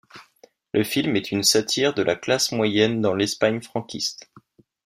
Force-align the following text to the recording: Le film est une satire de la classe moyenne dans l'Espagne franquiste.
Le 0.73 0.83
film 0.83 1.15
est 1.15 1.29
une 1.31 1.43
satire 1.43 1.93
de 1.93 2.01
la 2.01 2.15
classe 2.15 2.51
moyenne 2.51 3.01
dans 3.01 3.13
l'Espagne 3.13 3.61
franquiste. 3.61 4.31